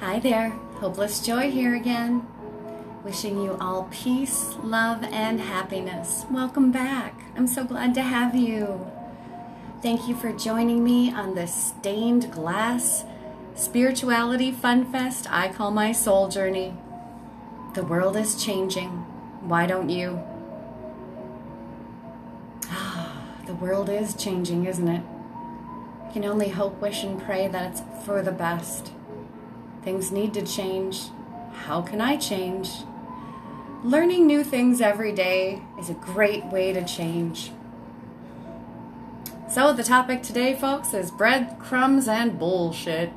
Hi 0.00 0.18
there, 0.18 0.48
Hopeless 0.76 1.20
Joy 1.20 1.50
here 1.50 1.74
again. 1.74 2.26
Wishing 3.04 3.38
you 3.38 3.58
all 3.60 3.86
peace, 3.90 4.56
love, 4.62 5.04
and 5.04 5.38
happiness. 5.38 6.24
Welcome 6.30 6.72
back. 6.72 7.12
I'm 7.36 7.46
so 7.46 7.64
glad 7.64 7.92
to 7.96 8.02
have 8.02 8.34
you. 8.34 8.90
Thank 9.82 10.08
you 10.08 10.14
for 10.14 10.32
joining 10.32 10.82
me 10.82 11.12
on 11.12 11.34
this 11.34 11.54
stained 11.54 12.32
glass 12.32 13.04
spirituality 13.54 14.50
fun 14.50 14.90
fest 14.90 15.30
I 15.30 15.52
call 15.52 15.70
my 15.70 15.92
soul 15.92 16.28
journey. 16.28 16.72
The 17.74 17.84
world 17.84 18.16
is 18.16 18.42
changing. 18.42 18.88
Why 19.42 19.66
don't 19.66 19.90
you? 19.90 20.18
the 23.46 23.54
world 23.54 23.90
is 23.90 24.14
changing, 24.14 24.64
isn't 24.64 24.88
it? 24.88 25.02
I 26.08 26.10
can 26.10 26.24
only 26.24 26.48
hope, 26.48 26.80
wish, 26.80 27.04
and 27.04 27.22
pray 27.22 27.48
that 27.48 27.72
it's 27.72 27.82
for 28.06 28.22
the 28.22 28.32
best. 28.32 28.92
Things 29.82 30.12
need 30.12 30.34
to 30.34 30.42
change. 30.42 31.08
How 31.64 31.80
can 31.80 32.00
I 32.00 32.16
change? 32.16 32.70
Learning 33.82 34.26
new 34.26 34.44
things 34.44 34.80
every 34.80 35.12
day 35.12 35.62
is 35.78 35.88
a 35.88 35.94
great 35.94 36.44
way 36.46 36.72
to 36.72 36.84
change. 36.84 37.50
So, 39.48 39.72
the 39.72 39.82
topic 39.82 40.22
today, 40.22 40.54
folks, 40.54 40.92
is 40.92 41.10
breadcrumbs 41.10 42.06
and 42.06 42.38
bullshit. 42.38 43.10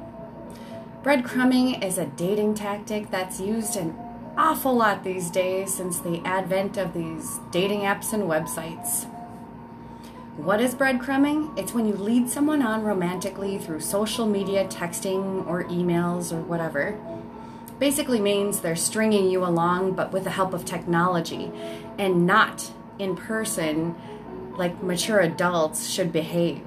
Breadcrumbing 1.04 1.84
is 1.84 1.98
a 1.98 2.06
dating 2.06 2.56
tactic 2.56 3.12
that's 3.12 3.42
used 3.42 3.76
an 3.76 3.96
awful 4.38 4.74
lot 4.74 5.04
these 5.04 5.30
days 5.30 5.74
since 5.74 6.00
the 6.00 6.22
advent 6.26 6.78
of 6.78 6.94
these 6.94 7.40
dating 7.52 7.82
apps 7.82 8.14
and 8.14 8.24
websites. 8.24 9.06
What 10.38 10.62
is 10.62 10.74
breadcrumbing? 10.74 11.60
It's 11.60 11.76
when 11.76 11.88
you 11.88 11.94
lead 11.94 12.28
someone 12.28 12.64
on 12.64 12.82
romantically 12.82 13.60
through 13.60 13.82
social 13.82 14.26
media, 14.26 14.66
texting, 14.66 15.46
or 15.46 15.66
emails, 15.66 16.34
or 16.34 16.42
whatever. 16.42 17.00
Basically 17.78 18.20
means 18.20 18.60
they're 18.60 18.76
stringing 18.76 19.30
you 19.30 19.46
along, 19.46 19.94
but 19.94 20.12
with 20.12 20.24
the 20.24 20.32
help 20.32 20.56
of 20.56 20.66
technology 20.66 21.52
and 22.00 22.26
not 22.26 22.72
in 22.98 23.16
person 23.16 23.94
like 24.58 24.82
mature 24.82 25.20
adults 25.20 25.88
should 25.88 26.12
behave. 26.12 26.64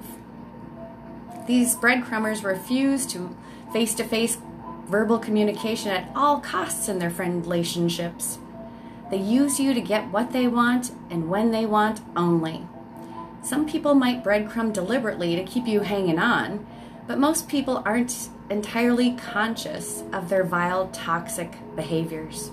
These 1.45 1.75
breadcrumbers 1.75 2.45
refuse 2.45 3.05
to 3.07 3.35
face 3.73 3.93
to 3.95 4.05
face 4.05 4.37
verbal 4.85 5.19
communication 5.19 5.91
at 5.91 6.09
all 6.15 6.39
costs 6.39 6.87
in 6.87 6.99
their 6.99 7.09
friend 7.09 7.43
relationships. 7.43 8.39
They 9.11 9.17
use 9.17 9.59
you 9.59 9.73
to 9.73 9.81
get 9.81 10.09
what 10.09 10.31
they 10.31 10.47
want 10.47 10.91
and 11.09 11.29
when 11.29 11.51
they 11.51 11.65
want 11.65 11.99
only. 12.15 12.65
Some 13.41 13.67
people 13.67 13.93
might 13.93 14.23
breadcrumb 14.23 14.73
deliberately 14.73 15.35
to 15.35 15.43
keep 15.43 15.67
you 15.67 15.81
hanging 15.81 16.19
on, 16.19 16.65
but 17.07 17.17
most 17.17 17.47
people 17.47 17.81
aren't 17.85 18.29
entirely 18.49 19.13
conscious 19.13 20.03
of 20.11 20.29
their 20.29 20.43
vile, 20.43 20.87
toxic 20.89 21.53
behaviors. 21.75 22.49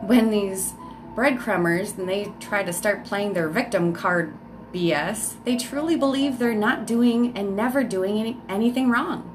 When 0.00 0.30
these 0.30 0.74
breadcrumbers 1.14 1.98
and 1.98 2.08
they 2.08 2.32
try 2.40 2.62
to 2.62 2.72
start 2.72 3.04
playing 3.04 3.32
their 3.32 3.48
victim 3.48 3.92
card 3.92 4.34
BS, 4.72 5.34
they 5.44 5.56
truly 5.56 5.96
believe 5.96 6.38
they're 6.38 6.54
not 6.54 6.86
doing 6.86 7.36
and 7.36 7.56
never 7.56 7.82
doing 7.82 8.18
any, 8.18 8.40
anything 8.48 8.90
wrong. 8.90 9.34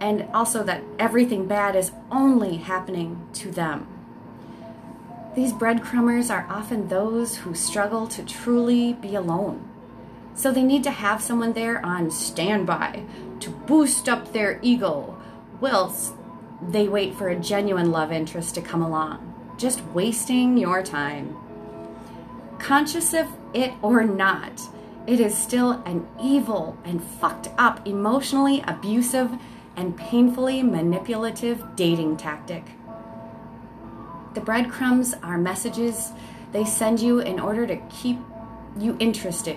And 0.00 0.28
also 0.34 0.62
that 0.64 0.82
everything 0.98 1.46
bad 1.46 1.74
is 1.74 1.92
only 2.10 2.58
happening 2.58 3.26
to 3.34 3.50
them. 3.50 3.88
These 5.36 5.52
breadcrumbers 5.52 6.30
are 6.30 6.46
often 6.48 6.88
those 6.88 7.36
who 7.36 7.54
struggle 7.54 8.06
to 8.06 8.24
truly 8.24 8.94
be 8.94 9.14
alone. 9.14 9.68
So 10.34 10.50
they 10.50 10.62
need 10.62 10.82
to 10.84 10.90
have 10.90 11.20
someone 11.20 11.52
there 11.52 11.84
on 11.84 12.10
standby 12.10 13.02
to 13.40 13.50
boost 13.50 14.08
up 14.08 14.32
their 14.32 14.58
ego 14.62 15.20
whilst 15.60 16.14
they 16.66 16.88
wait 16.88 17.14
for 17.14 17.28
a 17.28 17.36
genuine 17.38 17.90
love 17.90 18.12
interest 18.12 18.54
to 18.54 18.62
come 18.62 18.80
along. 18.80 19.34
Just 19.58 19.84
wasting 19.92 20.56
your 20.56 20.82
time. 20.82 21.36
Conscious 22.58 23.12
of 23.12 23.26
it 23.52 23.74
or 23.82 24.04
not, 24.04 24.62
it 25.06 25.20
is 25.20 25.36
still 25.36 25.82
an 25.84 26.08
evil 26.18 26.78
and 26.82 27.04
fucked 27.04 27.50
up, 27.58 27.86
emotionally 27.86 28.62
abusive, 28.66 29.32
and 29.76 29.98
painfully 29.98 30.62
manipulative 30.62 31.76
dating 31.76 32.16
tactic. 32.16 32.64
The 34.36 34.42
breadcrumbs 34.42 35.14
are 35.22 35.38
messages 35.38 36.12
they 36.52 36.66
send 36.66 37.00
you 37.00 37.20
in 37.20 37.40
order 37.40 37.66
to 37.66 37.76
keep 37.88 38.18
you 38.78 38.94
interested, 39.00 39.56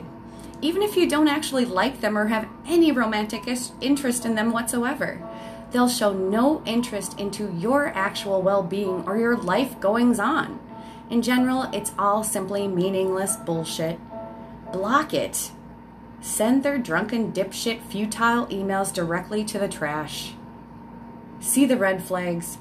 even 0.62 0.82
if 0.82 0.96
you 0.96 1.06
don't 1.06 1.28
actually 1.28 1.66
like 1.66 2.00
them 2.00 2.18
or 2.18 2.28
have 2.28 2.48
any 2.66 2.94
romantic 2.94 3.46
interest 3.82 4.26
in 4.26 4.36
them 4.36 4.54
whatsoever. 4.54 5.22
They'll 5.72 5.90
show 5.90 6.14
no 6.14 6.64
interest 6.66 7.20
into 7.20 7.54
your 7.58 7.88
actual 7.88 8.42
well 8.42 8.64
being 8.64 9.04
or 9.06 9.18
your 9.18 9.36
life 9.36 9.78
goings 9.82 10.18
on. 10.18 10.62
In 11.10 11.22
general, 11.22 11.64
it's 11.74 11.92
all 12.00 12.24
simply 12.24 12.66
meaningless 12.66 13.36
bullshit. 13.36 14.00
Block 14.72 15.14
it. 15.14 15.52
Send 16.22 16.64
their 16.64 16.78
drunken, 16.78 17.34
dipshit, 17.34 17.82
futile 17.82 18.48
emails 18.48 18.94
directly 18.94 19.44
to 19.44 19.60
the 19.60 19.68
trash. 19.68 20.36
See 21.42 21.66
the 21.66 21.76
red 21.76 22.02
flags, 22.02 22.60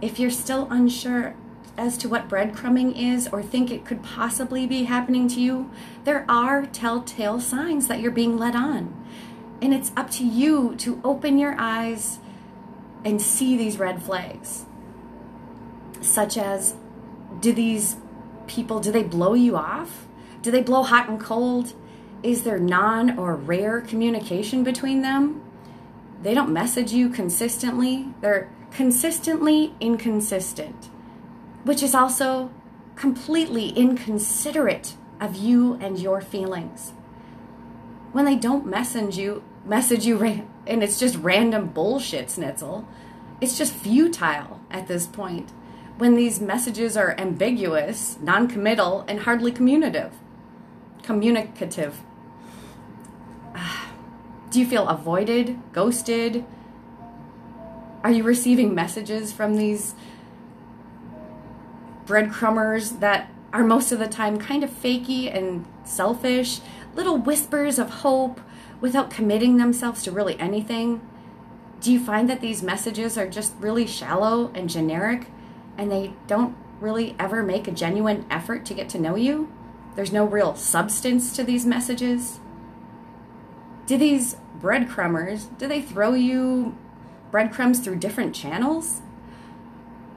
if 0.00 0.18
you're 0.18 0.30
still 0.30 0.68
unsure 0.70 1.34
as 1.76 1.96
to 1.98 2.08
what 2.08 2.28
breadcrumbing 2.28 2.96
is 2.96 3.28
or 3.28 3.42
think 3.42 3.70
it 3.70 3.84
could 3.84 4.02
possibly 4.02 4.66
be 4.66 4.84
happening 4.84 5.28
to 5.28 5.40
you, 5.40 5.70
there 6.04 6.24
are 6.28 6.66
telltale 6.66 7.40
signs 7.40 7.86
that 7.86 8.00
you're 8.00 8.10
being 8.10 8.36
led 8.36 8.56
on. 8.56 8.94
And 9.62 9.72
it's 9.72 9.92
up 9.96 10.10
to 10.12 10.24
you 10.24 10.74
to 10.76 11.00
open 11.04 11.38
your 11.38 11.54
eyes 11.58 12.18
and 13.04 13.22
see 13.22 13.56
these 13.56 13.78
red 13.78 14.02
flags. 14.02 14.66
Such 16.00 16.36
as 16.36 16.74
do 17.40 17.52
these 17.52 17.96
people 18.46 18.80
do 18.80 18.90
they 18.90 19.02
blow 19.02 19.34
you 19.34 19.56
off? 19.56 20.06
Do 20.42 20.50
they 20.50 20.62
blow 20.62 20.82
hot 20.82 21.08
and 21.08 21.20
cold? 21.20 21.74
Is 22.22 22.42
there 22.42 22.58
non 22.58 23.18
or 23.18 23.36
rare 23.36 23.80
communication 23.80 24.64
between 24.64 25.02
them? 25.02 25.42
They 26.22 26.34
don't 26.34 26.50
message 26.50 26.92
you 26.92 27.08
consistently. 27.08 28.08
They're 28.20 28.50
consistently 28.72 29.74
inconsistent, 29.80 30.88
which 31.64 31.82
is 31.82 31.94
also 31.94 32.50
completely 32.96 33.70
inconsiderate 33.70 34.94
of 35.20 35.36
you 35.36 35.74
and 35.80 35.98
your 35.98 36.20
feelings. 36.20 36.92
When 38.12 38.24
they 38.24 38.36
don't 38.36 38.66
message 38.66 39.18
you, 39.18 39.42
message 39.64 40.06
you, 40.06 40.22
and 40.66 40.82
it's 40.82 40.98
just 40.98 41.16
random 41.16 41.68
bullshit, 41.68 42.28
Snitzel, 42.28 42.86
it's 43.40 43.56
just 43.56 43.74
futile 43.74 44.60
at 44.70 44.88
this 44.88 45.06
point. 45.06 45.50
When 45.98 46.14
these 46.14 46.40
messages 46.40 46.96
are 46.96 47.18
ambiguous, 47.18 48.18
non-committal, 48.20 49.04
and 49.08 49.20
hardly 49.20 49.52
communicative, 49.52 50.12
communicative. 51.02 52.00
Ah. 53.54 53.92
Do 54.50 54.60
you 54.60 54.66
feel 54.66 54.88
avoided, 54.88 55.60
ghosted, 55.72 56.44
are 58.04 58.12
you 58.12 58.22
receiving 58.22 58.74
messages 58.74 59.32
from 59.32 59.56
these 59.56 59.94
breadcrumbers 62.06 63.00
that 63.00 63.30
are 63.52 63.64
most 63.64 63.92
of 63.92 63.98
the 63.98 64.08
time 64.08 64.38
kind 64.38 64.62
of 64.62 64.70
fakey 64.70 65.34
and 65.34 65.66
selfish, 65.84 66.60
little 66.94 67.18
whispers 67.18 67.78
of 67.78 67.90
hope 67.90 68.40
without 68.80 69.10
committing 69.10 69.56
themselves 69.56 70.02
to 70.04 70.10
really 70.10 70.38
anything? 70.38 71.00
Do 71.80 71.92
you 71.92 72.00
find 72.00 72.28
that 72.28 72.40
these 72.40 72.62
messages 72.62 73.16
are 73.16 73.28
just 73.28 73.54
really 73.58 73.86
shallow 73.86 74.50
and 74.54 74.68
generic 74.68 75.28
and 75.76 75.90
they 75.90 76.12
don't 76.26 76.56
really 76.80 77.14
ever 77.18 77.42
make 77.42 77.68
a 77.68 77.72
genuine 77.72 78.26
effort 78.30 78.64
to 78.66 78.74
get 78.74 78.88
to 78.90 78.98
know 78.98 79.16
you? 79.16 79.52
There's 79.94 80.12
no 80.12 80.24
real 80.24 80.54
substance 80.54 81.34
to 81.36 81.44
these 81.44 81.66
messages? 81.66 82.40
Do 83.86 83.96
these 83.96 84.36
breadcrumbers, 84.60 85.46
do 85.58 85.66
they 85.66 85.80
throw 85.80 86.14
you 86.14 86.76
breadcrumbs 87.30 87.80
through 87.80 87.96
different 87.96 88.34
channels? 88.34 89.02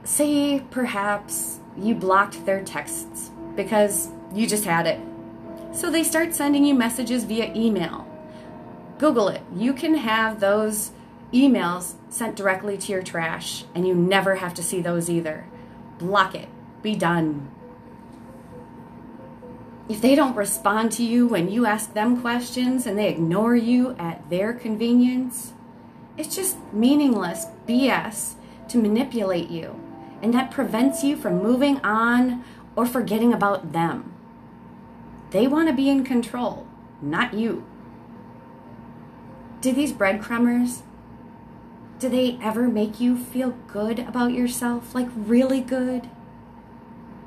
Say 0.04 0.60
perhaps 0.70 1.60
you 1.76 1.94
blocked 1.94 2.44
their 2.44 2.62
texts 2.62 3.30
because 3.56 4.08
you 4.34 4.46
just 4.46 4.64
had 4.64 4.86
it. 4.86 5.00
So 5.72 5.90
they 5.90 6.04
start 6.04 6.34
sending 6.34 6.64
you 6.64 6.74
messages 6.74 7.24
via 7.24 7.52
email. 7.54 8.06
Google 8.98 9.28
it. 9.28 9.42
You 9.54 9.72
can 9.72 9.94
have 9.94 10.40
those 10.40 10.92
emails 11.32 11.94
sent 12.08 12.36
directly 12.36 12.76
to 12.76 12.92
your 12.92 13.02
trash 13.02 13.64
and 13.74 13.86
you 13.86 13.94
never 13.94 14.36
have 14.36 14.54
to 14.54 14.62
see 14.62 14.80
those 14.80 15.08
either. 15.08 15.46
Block 15.98 16.34
it. 16.34 16.48
Be 16.82 16.94
done. 16.94 17.50
If 19.88 20.00
they 20.00 20.14
don't 20.14 20.36
respond 20.36 20.92
to 20.92 21.04
you 21.04 21.26
when 21.26 21.50
you 21.50 21.66
ask 21.66 21.92
them 21.92 22.20
questions 22.20 22.86
and 22.86 22.98
they 22.98 23.08
ignore 23.08 23.56
you 23.56 23.96
at 23.98 24.28
their 24.30 24.52
convenience, 24.52 25.52
it's 26.16 26.34
just 26.34 26.56
meaningless 26.72 27.46
BS 27.66 28.34
to 28.68 28.78
manipulate 28.78 29.50
you, 29.50 29.80
and 30.20 30.32
that 30.34 30.50
prevents 30.50 31.02
you 31.02 31.16
from 31.16 31.42
moving 31.42 31.78
on 31.80 32.44
or 32.76 32.86
forgetting 32.86 33.32
about 33.32 33.72
them. 33.72 34.12
They 35.30 35.46
want 35.46 35.68
to 35.68 35.74
be 35.74 35.88
in 35.88 36.04
control, 36.04 36.66
not 37.00 37.34
you. 37.34 37.64
Do 39.60 39.72
these 39.72 39.92
breadcrumbers, 39.92 40.82
do 41.98 42.08
they 42.08 42.38
ever 42.42 42.68
make 42.68 43.00
you 43.00 43.16
feel 43.16 43.50
good 43.68 44.00
about 44.00 44.32
yourself? 44.32 44.94
Like 44.94 45.08
really 45.14 45.60
good? 45.60 46.10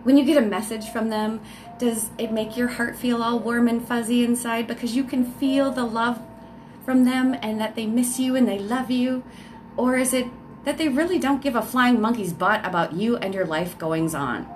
When 0.04 0.18
you 0.18 0.26
get 0.26 0.38
a 0.38 0.46
message 0.46 0.90
from 0.90 1.10
them, 1.10 1.42
does 1.80 2.10
it 2.20 2.32
make 2.32 2.56
your 2.56 2.68
heart 2.68 2.96
feel 2.96 3.24
all 3.24 3.40
warm 3.40 3.68
and 3.68 3.86
fuzzy 3.86 4.24
inside 4.24 4.68
because 4.68 4.96
you 4.96 5.04
can 5.04 5.26
feel 5.26 5.72
the 5.72 5.86
love 5.86 6.22
from 6.86 7.04
them 7.04 7.36
and 7.42 7.60
that 7.60 7.76
they 7.76 7.88
miss 7.88 8.20
you 8.20 8.36
and 8.36 8.48
they 8.48 8.60
love 8.60 8.92
you? 8.92 9.24
Or 9.76 9.98
is 9.98 10.14
it 10.14 10.28
that 10.64 10.78
they 10.78 10.88
really 10.88 11.20
don't 11.20 11.42
give 11.42 11.56
a 11.56 11.62
flying 11.62 12.00
monkey's 12.00 12.34
butt 12.34 12.66
about 12.66 12.94
you 12.94 13.18
and 13.18 13.34
your 13.34 13.46
life 13.46 13.78
goings 13.78 14.16
on? 14.16 14.48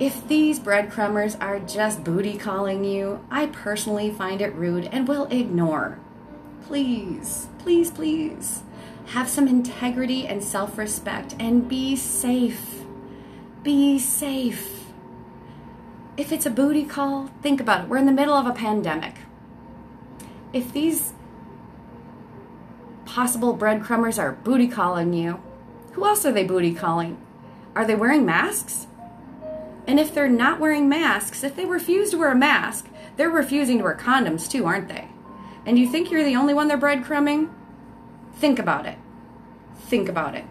If 0.00 0.26
these 0.26 0.58
breadcrumbers 0.58 1.36
are 1.40 1.60
just 1.60 2.02
booty 2.02 2.36
calling 2.36 2.84
you, 2.84 3.24
I 3.30 3.46
personally 3.46 4.10
find 4.10 4.40
it 4.40 4.54
rude 4.54 4.88
and 4.90 5.06
will 5.06 5.26
ignore. 5.26 5.98
Please, 6.62 7.48
please, 7.58 7.90
please 7.90 8.62
have 9.06 9.28
some 9.28 9.46
integrity 9.46 10.26
and 10.26 10.42
self 10.42 10.78
respect 10.78 11.34
and 11.38 11.68
be 11.68 11.94
safe. 11.96 12.84
Be 13.62 13.98
safe. 13.98 14.86
If 16.16 16.32
it's 16.32 16.46
a 16.46 16.50
booty 16.50 16.84
call, 16.84 17.30
think 17.42 17.60
about 17.60 17.84
it. 17.84 17.88
We're 17.88 17.98
in 17.98 18.06
the 18.06 18.12
middle 18.12 18.34
of 18.34 18.46
a 18.46 18.52
pandemic. 18.52 19.14
If 20.52 20.72
these 20.72 21.14
possible 23.04 23.56
breadcrumbers 23.56 24.18
are 24.18 24.32
booty 24.32 24.68
calling 24.68 25.12
you, 25.12 25.42
who 25.92 26.06
else 26.06 26.24
are 26.24 26.32
they 26.32 26.44
booty 26.44 26.74
calling? 26.74 27.18
Are 27.74 27.86
they 27.86 27.94
wearing 27.94 28.26
masks? 28.26 28.86
And 29.86 29.98
if 29.98 30.14
they're 30.14 30.28
not 30.28 30.60
wearing 30.60 30.88
masks, 30.88 31.42
if 31.42 31.56
they 31.56 31.64
refuse 31.64 32.10
to 32.10 32.18
wear 32.18 32.32
a 32.32 32.36
mask, 32.36 32.88
they're 33.16 33.30
refusing 33.30 33.78
to 33.78 33.84
wear 33.84 33.96
condoms 33.96 34.48
too, 34.48 34.64
aren't 34.64 34.88
they? 34.88 35.08
And 35.66 35.78
you 35.78 35.88
think 35.88 36.10
you're 36.10 36.24
the 36.24 36.36
only 36.36 36.54
one 36.54 36.68
they're 36.68 36.78
breadcrumbing? 36.78 37.50
Think 38.34 38.58
about 38.58 38.86
it. 38.86 38.98
Think 39.76 40.08
about 40.08 40.34
it. 40.34 40.44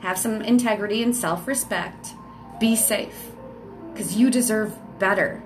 Have 0.00 0.18
some 0.18 0.42
integrity 0.42 1.02
and 1.02 1.14
self 1.14 1.46
respect. 1.46 2.14
Be 2.60 2.76
safe. 2.76 3.30
Because 3.92 4.16
you 4.16 4.30
deserve 4.30 4.76
better. 4.98 5.42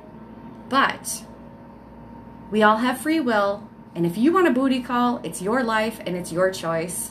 But 0.68 1.24
we 2.50 2.62
all 2.62 2.78
have 2.78 3.00
free 3.00 3.20
will. 3.20 3.68
And 3.94 4.06
if 4.06 4.16
you 4.16 4.32
want 4.32 4.48
a 4.48 4.52
booty 4.52 4.82
call, 4.82 5.20
it's 5.22 5.42
your 5.42 5.62
life 5.62 6.00
and 6.06 6.16
it's 6.16 6.32
your 6.32 6.50
choice. 6.50 7.10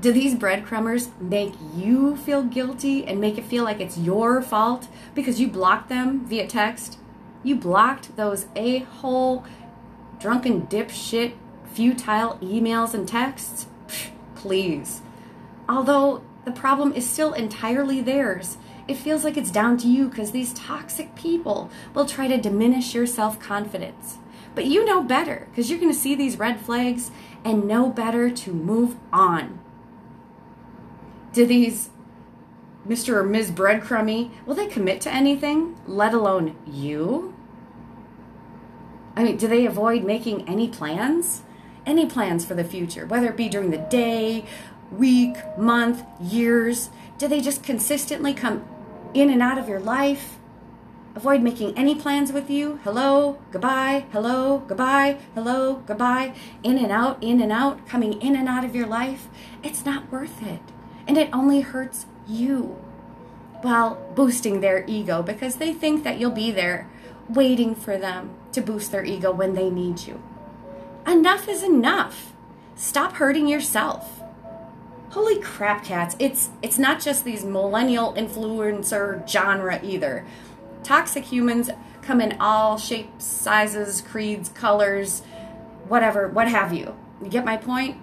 Do 0.00 0.12
these 0.12 0.34
breadcrumbers 0.34 1.10
make 1.20 1.52
you 1.74 2.16
feel 2.16 2.42
guilty 2.42 3.04
and 3.04 3.20
make 3.20 3.36
it 3.36 3.44
feel 3.44 3.64
like 3.64 3.80
it's 3.80 3.98
your 3.98 4.40
fault 4.40 4.88
because 5.14 5.40
you 5.40 5.48
blocked 5.48 5.90
them 5.90 6.24
via 6.24 6.46
text? 6.46 6.98
You 7.42 7.56
blocked 7.56 8.16
those 8.16 8.46
a 8.56 8.78
hole, 8.78 9.44
drunken 10.18 10.66
dipshit, 10.68 11.34
futile 11.72 12.38
emails 12.40 12.94
and 12.94 13.06
texts? 13.06 13.66
Please. 14.34 15.02
Although 15.68 16.22
the 16.44 16.50
problem 16.50 16.92
is 16.94 17.08
still 17.08 17.34
entirely 17.34 18.00
theirs, 18.00 18.56
it 18.88 18.96
feels 18.96 19.22
like 19.22 19.36
it's 19.36 19.50
down 19.50 19.76
to 19.78 19.88
you 19.88 20.08
because 20.08 20.30
these 20.30 20.54
toxic 20.54 21.14
people 21.14 21.70
will 21.94 22.06
try 22.06 22.26
to 22.26 22.38
diminish 22.38 22.94
your 22.94 23.06
self 23.06 23.38
confidence. 23.38 24.16
But 24.54 24.66
you 24.66 24.84
know 24.84 25.02
better 25.02 25.46
because 25.50 25.70
you're 25.70 25.78
going 25.78 25.92
to 25.92 25.98
see 25.98 26.14
these 26.14 26.38
red 26.38 26.60
flags 26.60 27.10
and 27.44 27.66
know 27.66 27.88
better 27.88 28.30
to 28.30 28.52
move 28.52 28.96
on 29.12 29.60
do 31.32 31.46
these 31.46 31.90
Mr. 32.88 33.14
or 33.14 33.24
Ms. 33.24 33.50
Breadcrummy, 33.50 34.30
will 34.46 34.54
they 34.54 34.66
commit 34.66 35.00
to 35.02 35.12
anything, 35.12 35.78
let 35.86 36.14
alone 36.14 36.56
you? 36.66 37.34
I 39.14 39.24
mean, 39.24 39.36
do 39.36 39.46
they 39.46 39.66
avoid 39.66 40.02
making 40.02 40.48
any 40.48 40.68
plans? 40.68 41.42
Any 41.84 42.06
plans 42.06 42.44
for 42.44 42.54
the 42.54 42.64
future, 42.64 43.06
whether 43.06 43.28
it 43.28 43.36
be 43.36 43.48
during 43.48 43.70
the 43.70 43.78
day, 43.78 44.44
week, 44.90 45.36
month, 45.58 46.04
years? 46.20 46.90
Do 47.18 47.28
they 47.28 47.40
just 47.40 47.62
consistently 47.62 48.32
come 48.32 48.64
in 49.12 49.30
and 49.30 49.42
out 49.42 49.58
of 49.58 49.68
your 49.68 49.80
life? 49.80 50.38
Avoid 51.14 51.42
making 51.42 51.76
any 51.76 51.94
plans 51.94 52.32
with 52.32 52.48
you. 52.48 52.78
Hello, 52.84 53.38
goodbye, 53.50 54.06
hello, 54.12 54.62
goodbye, 54.66 55.18
hello, 55.34 55.82
goodbye. 55.86 56.34
In 56.62 56.78
and 56.78 56.92
out, 56.92 57.22
in 57.22 57.40
and 57.40 57.50
out, 57.50 57.86
coming 57.86 58.20
in 58.20 58.36
and 58.36 58.48
out 58.48 58.64
of 58.64 58.74
your 58.76 58.86
life. 58.86 59.28
It's 59.62 59.84
not 59.84 60.10
worth 60.12 60.42
it 60.42 60.60
and 61.10 61.18
it 61.18 61.28
only 61.32 61.60
hurts 61.60 62.06
you 62.28 62.76
while 63.62 63.96
boosting 64.14 64.60
their 64.60 64.84
ego 64.86 65.24
because 65.24 65.56
they 65.56 65.72
think 65.72 66.04
that 66.04 66.20
you'll 66.20 66.30
be 66.30 66.52
there 66.52 66.88
waiting 67.28 67.74
for 67.74 67.98
them 67.98 68.30
to 68.52 68.60
boost 68.60 68.92
their 68.92 69.04
ego 69.04 69.32
when 69.32 69.54
they 69.54 69.68
need 69.70 70.00
you. 70.06 70.22
Enough 71.08 71.48
is 71.48 71.64
enough. 71.64 72.32
Stop 72.76 73.14
hurting 73.14 73.48
yourself. 73.48 74.22
Holy 75.10 75.40
crap, 75.40 75.84
cats. 75.84 76.14
It's 76.20 76.50
it's 76.62 76.78
not 76.78 77.00
just 77.00 77.24
these 77.24 77.44
millennial 77.44 78.14
influencer 78.14 79.28
genre 79.28 79.80
either. 79.82 80.24
Toxic 80.82 81.24
humans 81.24 81.70
come 82.02 82.20
in 82.20 82.36
all 82.40 82.78
shapes, 82.78 83.24
sizes, 83.24 84.00
creeds, 84.00 84.48
colors, 84.48 85.22
whatever, 85.88 86.28
what 86.28 86.48
have 86.48 86.72
you. 86.72 86.96
You 87.22 87.28
get 87.28 87.44
my 87.44 87.56
point? 87.56 87.98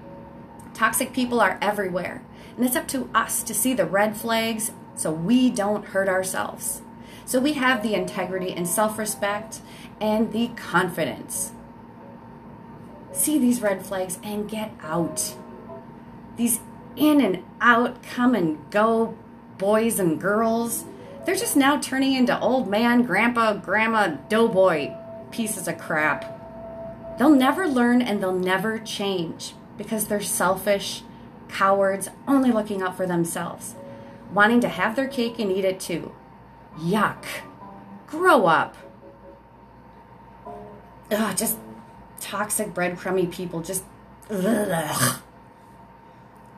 Toxic 0.73 1.13
people 1.13 1.39
are 1.39 1.57
everywhere. 1.61 2.23
And 2.55 2.65
it's 2.65 2.75
up 2.75 2.87
to 2.89 3.09
us 3.13 3.43
to 3.43 3.53
see 3.53 3.73
the 3.73 3.85
red 3.85 4.15
flags 4.15 4.71
so 4.95 5.11
we 5.11 5.49
don't 5.49 5.85
hurt 5.85 6.07
ourselves. 6.07 6.81
So 7.25 7.39
we 7.39 7.53
have 7.53 7.83
the 7.83 7.93
integrity 7.93 8.53
and 8.53 8.67
self 8.67 8.97
respect 8.97 9.61
and 9.99 10.31
the 10.31 10.49
confidence. 10.49 11.51
See 13.11 13.37
these 13.37 13.61
red 13.61 13.85
flags 13.85 14.19
and 14.23 14.49
get 14.49 14.71
out. 14.81 15.35
These 16.35 16.59
in 16.95 17.21
and 17.21 17.43
out, 17.61 18.01
come 18.03 18.33
and 18.33 18.57
go 18.71 19.17
boys 19.57 19.99
and 19.99 20.19
girls, 20.19 20.85
they're 21.27 21.35
just 21.35 21.57
now 21.57 21.77
turning 21.77 22.13
into 22.13 22.39
old 22.39 22.69
man, 22.69 23.03
grandpa, 23.03 23.51
grandma, 23.53 24.07
doughboy 24.29 24.93
pieces 25.29 25.67
of 25.67 25.77
crap. 25.77 27.19
They'll 27.19 27.35
never 27.35 27.67
learn 27.67 28.01
and 28.01 28.23
they'll 28.23 28.31
never 28.31 28.79
change 28.79 29.53
because 29.77 30.07
they're 30.07 30.21
selfish 30.21 31.03
cowards, 31.49 32.07
only 32.29 32.53
looking 32.53 32.81
out 32.81 32.95
for 32.95 33.05
themselves, 33.05 33.75
wanting 34.33 34.61
to 34.61 34.69
have 34.69 34.95
their 34.95 35.09
cake 35.09 35.37
and 35.37 35.51
eat 35.51 35.65
it 35.65 35.81
too. 35.81 36.13
Yuck. 36.77 37.25
Grow 38.07 38.45
up. 38.45 38.77
Ugh, 41.11 41.35
just 41.35 41.57
toxic 42.21 42.73
breadcrumby 42.73 43.29
people. 43.33 43.61
Just 43.61 43.83
ugh. 44.29 45.19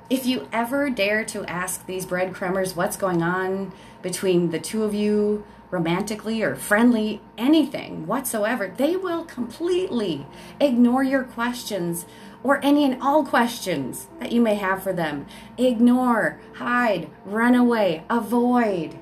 If 0.10 0.26
you 0.26 0.48
ever 0.52 0.90
dare 0.90 1.24
to 1.26 1.46
ask 1.46 1.86
these 1.86 2.06
breadcrumbers 2.06 2.76
what's 2.76 2.98
going 2.98 3.22
on 3.22 3.72
between 4.02 4.50
the 4.50 4.60
two 4.60 4.84
of 4.84 4.96
you, 4.96 5.44
romantically 5.70 6.42
or 6.42 6.56
friendly, 6.56 7.22
anything 7.38 8.08
whatsoever, 8.08 8.74
they 8.76 8.96
will 8.96 9.24
completely 9.24 10.26
ignore 10.60 11.04
your 11.04 11.24
questions 11.24 12.08
or 12.42 12.64
any 12.66 12.86
and 12.86 13.02
all 13.02 13.24
questions 13.24 14.08
that 14.20 14.32
you 14.32 14.42
may 14.42 14.56
have 14.56 14.82
for 14.82 14.94
them. 14.94 15.28
Ignore, 15.58 16.40
hide, 16.56 17.10
run 17.24 17.54
away, 17.54 18.04
avoid. 18.10 18.98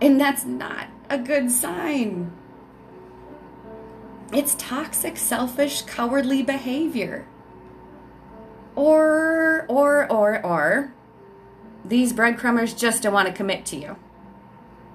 And 0.00 0.20
that's 0.20 0.44
not 0.44 0.88
a 1.08 1.18
good 1.18 1.50
sign. 1.50 2.32
It's 4.32 4.56
toxic, 4.56 5.16
selfish, 5.16 5.82
cowardly 5.82 6.42
behavior. 6.42 7.26
Or, 8.78 9.66
or, 9.66 10.08
or, 10.08 10.46
or, 10.46 10.94
these 11.84 12.12
breadcrumbers 12.12 12.78
just 12.78 13.02
don't 13.02 13.12
want 13.12 13.26
to 13.26 13.34
commit 13.34 13.66
to 13.66 13.76
you. 13.76 13.96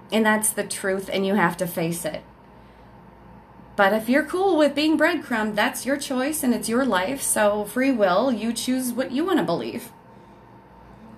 And 0.09 0.25
that's 0.25 0.51
the 0.51 0.63
truth, 0.63 1.09
and 1.11 1.27
you 1.27 1.35
have 1.35 1.57
to 1.57 1.67
face 1.67 2.05
it. 2.05 2.23
But 3.75 3.91
if 3.91 4.07
you're 4.07 4.23
cool 4.23 4.57
with 4.57 4.73
being 4.73 4.97
breadcrumb, 4.97 5.55
that's 5.55 5.85
your 5.85 5.97
choice 5.97 6.43
and 6.43 6.53
it's 6.53 6.69
your 6.69 6.85
life. 6.85 7.21
So, 7.21 7.65
free 7.65 7.91
will, 7.91 8.31
you 8.31 8.53
choose 8.53 8.93
what 8.93 9.11
you 9.11 9.25
want 9.25 9.39
to 9.39 9.43
believe. 9.43 9.91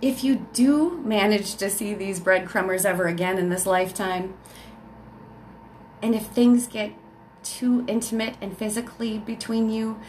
If 0.01 0.23
you 0.23 0.47
do 0.51 1.03
manage 1.05 1.57
to 1.57 1.69
see 1.69 1.93
these 1.93 2.19
breadcrumbers 2.19 2.83
ever 2.83 3.05
again 3.05 3.37
in 3.37 3.49
this 3.49 3.67
lifetime, 3.67 4.33
and 6.01 6.15
if 6.15 6.25
things 6.25 6.65
get 6.65 6.93
too 7.43 7.85
intimate 7.87 8.37
and 8.41 8.57
physically 8.57 9.19
between 9.19 9.69
you, 9.69 9.99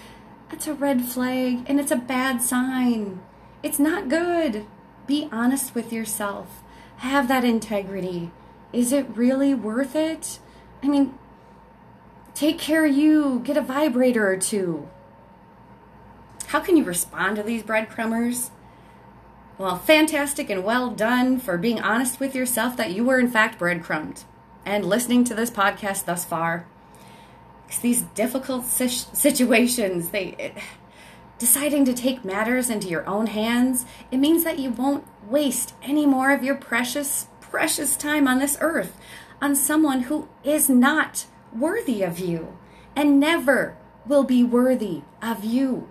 that's 0.50 0.66
a 0.66 0.74
red 0.74 1.02
flag 1.02 1.64
and 1.66 1.78
it's 1.80 1.92
a 1.92 1.96
bad 1.96 2.42
sign. 2.42 3.20
It's 3.62 3.78
not 3.78 4.08
good. 4.08 4.66
Be 5.06 5.28
honest 5.32 5.74
with 5.74 5.92
yourself. 5.92 6.62
Have 6.98 7.28
that 7.28 7.44
integrity. 7.44 8.30
Is 8.72 8.92
it 8.92 9.16
really 9.16 9.54
worth 9.54 9.94
it? 9.94 10.38
I 10.82 10.88
mean, 10.88 11.18
Take 12.36 12.58
care 12.58 12.84
of 12.84 12.94
you. 12.94 13.40
Get 13.44 13.56
a 13.56 13.62
vibrator 13.62 14.30
or 14.30 14.36
two. 14.36 14.90
How 16.48 16.60
can 16.60 16.76
you 16.76 16.84
respond 16.84 17.36
to 17.36 17.42
these 17.42 17.62
breadcrumbers? 17.62 18.50
Well, 19.56 19.78
fantastic 19.78 20.50
and 20.50 20.62
well 20.62 20.90
done 20.90 21.38
for 21.38 21.56
being 21.56 21.80
honest 21.80 22.20
with 22.20 22.34
yourself 22.34 22.76
that 22.76 22.90
you 22.92 23.06
were 23.06 23.18
in 23.18 23.30
fact 23.30 23.58
breadcrumbed 23.58 24.24
and 24.66 24.84
listening 24.84 25.24
to 25.24 25.34
this 25.34 25.50
podcast 25.50 26.04
thus 26.04 26.26
far. 26.26 26.66
These 27.82 28.02
difficult 28.02 28.64
situations, 28.66 30.10
they 30.10 30.34
it, 30.38 30.56
deciding 31.38 31.84
to 31.84 31.92
take 31.92 32.24
matters 32.24 32.70
into 32.70 32.88
your 32.88 33.06
own 33.06 33.26
hands, 33.26 33.84
it 34.10 34.16
means 34.16 34.44
that 34.44 34.58
you 34.58 34.70
won't 34.70 35.06
waste 35.28 35.74
any 35.82 36.06
more 36.06 36.30
of 36.32 36.42
your 36.42 36.54
precious, 36.54 37.26
precious 37.40 37.96
time 37.96 38.26
on 38.26 38.38
this 38.38 38.56
earth 38.60 38.96
on 39.40 39.54
someone 39.54 40.02
who 40.02 40.28
is 40.42 40.68
not 40.68 41.26
worthy 41.52 42.02
of 42.02 42.18
you 42.18 42.56
and 42.94 43.20
never 43.20 43.76
will 44.06 44.24
be 44.24 44.42
worthy 44.42 45.02
of 45.20 45.44
you. 45.44 45.88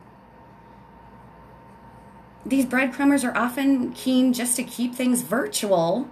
These 2.45 2.65
breadcrumbers 2.65 3.23
are 3.23 3.35
often 3.35 3.91
keen 3.93 4.33
just 4.33 4.55
to 4.55 4.63
keep 4.63 4.95
things 4.95 5.21
virtual 5.21 6.09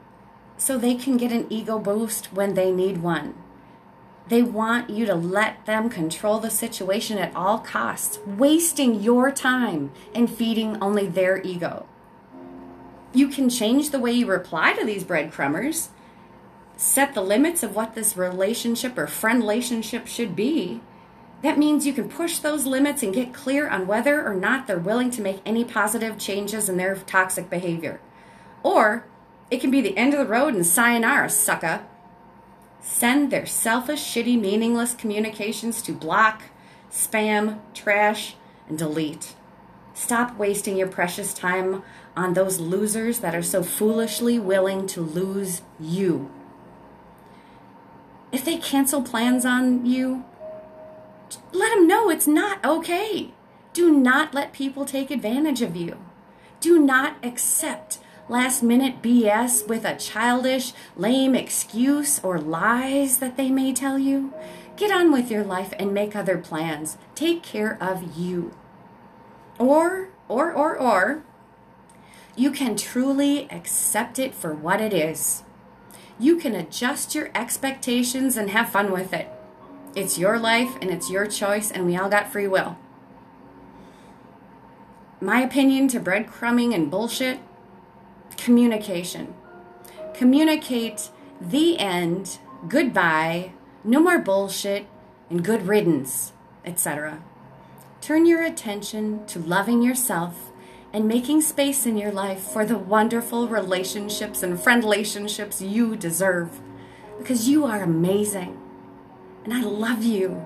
so 0.58 0.78
they 0.78 0.96
can 0.96 1.18
get 1.18 1.32
an 1.32 1.48
ego 1.50 1.80
boost 1.80 2.34
when 2.34 2.54
they 2.54 2.72
need 2.72 3.02
one. 3.02 3.36
They 4.28 4.42
want 4.42 4.90
you 4.90 5.06
to 5.06 5.16
let 5.16 5.66
them 5.66 5.90
control 5.90 6.40
the 6.40 6.50
situation 6.50 7.18
at 7.18 7.36
all 7.36 7.60
costs, 7.60 8.20
wasting 8.26 9.02
your 9.02 9.32
time 9.32 9.92
and 10.16 10.34
feeding 10.34 10.82
only 10.82 11.08
their 11.08 11.42
ego. 11.42 11.86
You 13.14 13.28
can 13.28 13.50
change 13.50 13.90
the 13.90 14.00
way 14.00 14.12
you 14.12 14.26
reply 14.26 14.74
to 14.74 14.86
these 14.86 15.04
breadcrumbers, 15.04 15.90
set 16.78 17.14
the 17.14 17.22
limits 17.22 17.64
of 17.64 17.76
what 17.76 17.96
this 17.96 18.18
relationship 18.18 18.98
or 18.98 19.08
friend 19.08 19.42
relationship 19.42 20.08
should 20.08 20.36
be. 20.36 20.82
That 21.44 21.60
means 21.60 21.86
you 21.86 21.94
can 21.94 22.08
push 22.08 22.38
those 22.40 22.66
limits 22.66 23.04
and 23.04 23.14
get 23.14 23.34
clear 23.34 23.68
on 23.68 23.86
whether 23.86 24.26
or 24.26 24.34
not 24.34 24.66
they're 24.66 24.80
willing 24.80 25.12
to 25.12 25.22
make 25.22 25.42
any 25.46 25.66
positive 25.66 26.18
changes 26.18 26.70
in 26.70 26.78
their 26.78 26.96
toxic 26.96 27.50
behavior. 27.50 28.00
Or 28.64 29.06
it 29.52 29.60
can 29.60 29.70
be 29.70 29.82
the 29.82 29.98
end 29.98 30.14
of 30.14 30.20
the 30.20 30.26
road 30.26 30.56
and 30.56 30.66
sayonara, 30.66 31.30
sucker 31.30 31.82
send 32.84 33.32
their 33.32 33.46
selfish, 33.46 34.02
shitty, 34.02 34.40
meaningless 34.40 34.94
communications 34.94 35.82
to 35.82 35.94
block, 35.94 36.44
spam, 36.92 37.60
trash, 37.74 38.36
and 38.68 38.78
delete. 38.78 39.34
Stop 39.96 40.38
wasting 40.38 40.78
your 40.78 40.88
precious 40.88 41.34
time 41.34 41.82
on 42.16 42.34
those 42.34 42.60
losers 42.60 43.20
that 43.20 43.34
are 43.34 43.42
so 43.42 43.64
foolishly 43.64 44.38
willing 44.38 44.86
to 44.88 45.02
lose 45.02 45.62
you. 45.80 46.30
If 48.32 48.44
they 48.44 48.58
cancel 48.58 49.02
plans 49.02 49.46
on 49.46 49.86
you, 49.86 50.26
let 51.52 51.74
them 51.74 51.88
know 51.88 52.10
it's 52.10 52.28
not 52.28 52.64
okay. 52.66 53.32
Do 53.74 53.92
not 53.92 54.34
let 54.34 54.54
people 54.54 54.86
take 54.86 55.10
advantage 55.10 55.62
of 55.62 55.76
you. 55.76 55.98
Do 56.60 56.80
not 56.80 57.16
accept 57.24 58.00
last 58.30 58.64
minute 58.64 59.02
BS 59.02 59.68
with 59.68 59.86
a 59.86 59.96
childish, 59.96 60.74
lame 60.96 61.36
excuse 61.36 62.20
or 62.24 62.40
lies 62.40 63.18
that 63.18 63.38
they 63.38 63.50
may 63.50 63.74
tell 63.74 64.00
you. 64.00 64.34
Get 64.76 64.92
on 64.92 65.12
with 65.12 65.30
your 65.30 65.44
life 65.44 65.74
and 65.78 65.94
make 65.94 66.16
other 66.16 66.38
plans. 66.38 66.98
Take 67.16 67.44
care 67.44 67.78
of 67.82 68.18
you. 68.18 68.54
Or, 69.60 70.10
or, 70.28 70.52
or, 70.52 70.78
or, 70.78 71.24
you 72.36 72.52
can 72.52 72.76
truly 72.76 73.48
accept 73.52 74.18
it 74.18 74.34
for 74.34 74.54
what 74.54 74.82
it 74.82 74.94
is. 74.94 75.44
You 76.18 76.38
can 76.38 76.56
adjust 76.56 77.14
your 77.14 77.30
expectations 77.36 78.38
and 78.38 78.50
have 78.50 78.70
fun 78.70 78.92
with 78.92 79.14
it. 79.14 79.30
It's 79.96 80.18
your 80.18 80.40
life 80.40 80.76
and 80.82 80.90
it's 80.90 81.12
your 81.12 81.28
choice, 81.28 81.70
and 81.70 81.86
we 81.86 81.96
all 81.96 82.10
got 82.10 82.32
free 82.32 82.48
will. 82.48 82.78
My 85.22 85.42
opinion 85.42 85.88
to 85.90 86.00
breadcrumbing 86.00 86.74
and 86.74 86.90
bullshit 86.90 87.40
communication. 88.38 89.34
Communicate 90.14 91.10
the 91.42 91.80
end, 91.80 92.40
goodbye, 92.68 93.52
no 93.84 94.00
more 94.00 94.20
bullshit, 94.20 94.88
and 95.30 95.44
good 95.44 95.68
riddance, 95.68 96.34
etc. 96.66 97.22
Turn 98.02 98.26
your 98.26 98.44
attention 98.44 99.26
to 99.28 99.40
loving 99.40 99.82
yourself 99.82 100.52
and 100.92 101.08
making 101.08 101.42
space 101.42 101.86
in 101.86 101.98
your 101.98 102.12
life 102.12 102.40
for 102.40 102.66
the 102.66 102.78
wonderful 102.78 103.48
relationships 103.48 104.44
and 104.44 104.60
friend 104.60 104.84
relationships 104.84 105.62
you 105.62 105.96
deserve 105.96 106.62
because 107.18 107.50
you 107.50 107.66
are 107.66 107.82
amazing 107.82 108.60
and 109.44 109.54
I 109.54 109.62
love 109.62 110.04
you. 110.04 110.46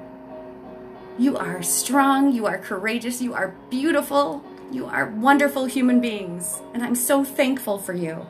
You 1.19 1.37
are 1.37 1.61
strong, 1.63 2.31
you 2.31 2.45
are 2.45 2.57
courageous, 2.57 3.21
you 3.21 3.33
are 3.33 3.55
beautiful, 3.69 4.43
you 4.71 4.85
are 4.85 5.09
wonderful 5.09 5.65
human 5.65 6.01
beings, 6.01 6.61
and 6.73 6.83
I'm 6.83 6.95
so 6.95 7.23
thankful 7.23 7.77
for 7.77 7.93
you. 7.93 8.27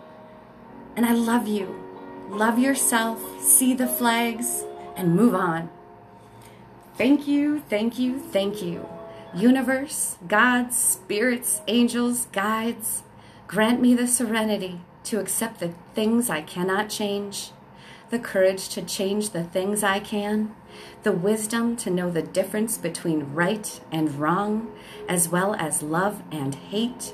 And 0.96 1.06
I 1.06 1.14
love 1.14 1.48
you. 1.48 1.84
Love 2.30 2.60
yourself, 2.60 3.22
see 3.42 3.74
the 3.74 3.88
flags, 3.88 4.64
and 4.96 5.16
move 5.16 5.34
on. 5.34 5.70
Thank 6.98 7.28
you, 7.28 7.62
thank 7.70 7.98
you, 7.98 8.20
thank 8.20 8.62
you. 8.62 8.88
Universe, 9.34 10.18
gods, 10.28 10.78
spirits, 10.78 11.62
angels, 11.68 12.28
guides, 12.32 13.04
grant 13.48 13.82
me 13.82 13.94
the 13.94 14.08
serenity 14.08 14.82
to 15.06 15.20
accept 15.20 15.60
the 15.60 15.74
things 15.94 16.30
I 16.30 16.42
cannot 16.42 16.90
change 16.90 17.52
the 18.10 18.20
courage 18.20 18.70
to 18.70 18.82
change 18.82 19.32
the 19.32 19.44
things 19.44 19.84
I 19.84 20.00
can, 20.00 20.56
the 21.04 21.12
wisdom 21.12 21.76
to 21.78 21.90
know 21.90 22.10
the 22.10 22.22
difference 22.22 22.78
between 22.78 23.34
right 23.34 23.80
and 23.92 24.20
wrong, 24.20 24.72
as 25.10 25.30
well 25.30 25.56
as 25.56 25.84
love 25.84 26.24
and 26.32 26.56
hate, 26.56 27.14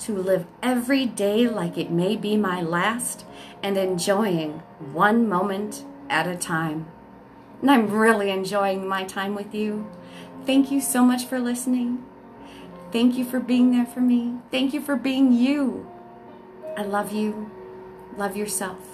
to 0.00 0.12
live 0.12 0.46
every 0.62 1.06
day 1.06 1.48
like 1.48 1.78
it 1.78 1.90
may 1.90 2.16
be 2.16 2.36
my 2.36 2.60
last, 2.60 3.24
and 3.62 3.78
enjoying 3.78 4.62
one 4.92 5.28
moment 5.28 5.84
at 6.10 6.26
a 6.26 6.36
time. 6.36 6.86
And 7.62 7.70
I'm 7.70 7.88
really 7.88 8.30
enjoying 8.30 8.86
my 8.86 9.04
time 9.04 9.34
with 9.34 9.54
you. 9.54 9.90
Thank 10.44 10.70
you 10.70 10.80
so 10.80 11.02
much 11.02 11.24
for 11.24 11.38
listening. 11.38 12.04
Thank 12.92 13.16
you 13.16 13.24
for 13.24 13.40
being 13.40 13.72
there 13.72 13.86
for 13.86 14.00
me. 14.00 14.40
Thank 14.50 14.74
you 14.74 14.80
for 14.80 14.96
being 14.96 15.32
you. 15.32 15.90
I 16.76 16.82
love 16.82 17.12
you. 17.12 17.50
Love 18.16 18.36
yourself. 18.36 18.93